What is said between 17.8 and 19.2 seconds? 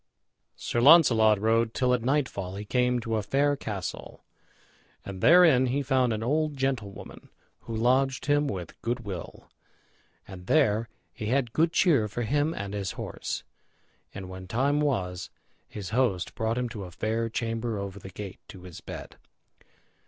the gate to his bed.